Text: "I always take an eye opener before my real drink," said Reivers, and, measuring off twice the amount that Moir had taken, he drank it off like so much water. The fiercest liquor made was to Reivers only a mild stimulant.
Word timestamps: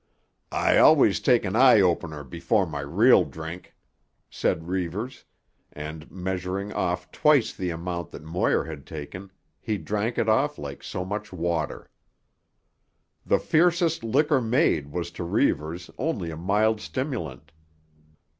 "I 0.55 0.77
always 0.77 1.19
take 1.19 1.45
an 1.45 1.55
eye 1.55 1.79
opener 1.79 2.23
before 2.23 2.65
my 2.65 2.79
real 2.79 3.23
drink," 3.23 3.75
said 4.31 4.67
Reivers, 4.67 5.25
and, 5.71 6.09
measuring 6.09 6.73
off 6.73 7.11
twice 7.11 7.53
the 7.53 7.69
amount 7.69 8.09
that 8.09 8.23
Moir 8.23 8.63
had 8.63 8.87
taken, 8.87 9.31
he 9.59 9.77
drank 9.77 10.17
it 10.17 10.27
off 10.27 10.57
like 10.57 10.81
so 10.81 11.05
much 11.05 11.31
water. 11.31 11.91
The 13.27 13.37
fiercest 13.37 14.03
liquor 14.03 14.41
made 14.41 14.87
was 14.91 15.11
to 15.11 15.23
Reivers 15.23 15.91
only 15.99 16.31
a 16.31 16.35
mild 16.35 16.81
stimulant. 16.81 17.51